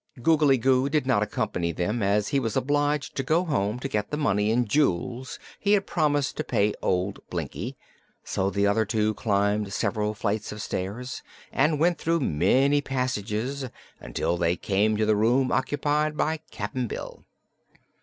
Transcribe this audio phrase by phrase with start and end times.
[0.19, 4.09] Googly Goo did not accompany them, as he was obliged to go home to get
[4.09, 7.75] the money and jewels he had promised to pay old Blinkie,
[8.23, 11.21] so the other two climbed several flights of stairs
[11.53, 13.65] and went through many passages
[13.99, 17.23] until they came to the room occupied by Cap'n Bill.